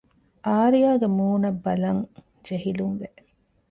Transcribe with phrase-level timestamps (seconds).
[0.45, 2.03] އާރްޔާގެ މޫނަށް ބަލަން
[2.45, 3.09] ޖެހިލުންވެ